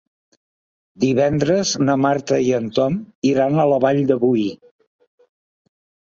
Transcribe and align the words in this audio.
Divendres 1.01 1.73
na 1.89 1.95
Marta 2.05 2.39
i 2.45 2.49
en 2.59 2.65
Tom 2.77 2.95
iran 3.33 3.59
a 3.59 3.67
la 3.73 3.77
Vall 3.83 4.01
de 4.13 4.17
Boí. 4.25 4.47